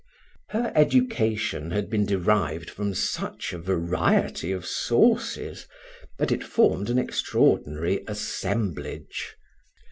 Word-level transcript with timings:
Her 0.49 0.71
education 0.73 1.69
had 1.69 1.87
been 1.87 2.07
derived 2.07 2.71
from 2.71 2.95
such 2.95 3.53
a 3.53 3.59
variety 3.59 4.51
of 4.51 4.65
sources, 4.65 5.67
that 6.17 6.31
it 6.31 6.43
formed 6.43 6.89
an 6.89 6.97
extraordinary 6.97 8.03
assemblage. 8.07 9.35